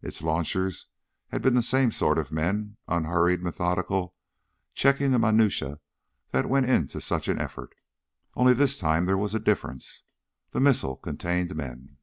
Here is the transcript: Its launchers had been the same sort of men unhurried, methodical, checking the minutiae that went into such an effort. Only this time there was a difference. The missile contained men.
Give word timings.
Its 0.00 0.22
launchers 0.22 0.86
had 1.28 1.42
been 1.42 1.52
the 1.52 1.60
same 1.60 1.90
sort 1.90 2.16
of 2.16 2.32
men 2.32 2.78
unhurried, 2.88 3.42
methodical, 3.42 4.14
checking 4.72 5.10
the 5.10 5.18
minutiae 5.18 5.78
that 6.30 6.48
went 6.48 6.64
into 6.64 7.02
such 7.02 7.28
an 7.28 7.38
effort. 7.38 7.74
Only 8.34 8.54
this 8.54 8.78
time 8.78 9.04
there 9.04 9.18
was 9.18 9.34
a 9.34 9.38
difference. 9.38 10.04
The 10.52 10.60
missile 10.62 10.96
contained 10.96 11.54
men. 11.54 11.98